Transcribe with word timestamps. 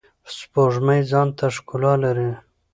سپوږمۍ 0.37 1.01
ځانته 1.11 1.45
ښکلا 1.55 1.93
لری. 2.03 2.29